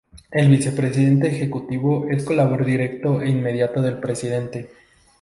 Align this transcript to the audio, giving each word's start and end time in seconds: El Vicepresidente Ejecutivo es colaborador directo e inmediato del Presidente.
El 0.31 0.49
Vicepresidente 0.49 1.27
Ejecutivo 1.27 2.07
es 2.09 2.23
colaborador 2.23 2.65
directo 2.65 3.21
e 3.21 3.29
inmediato 3.29 3.83
del 3.83 3.99
Presidente. 3.99 4.67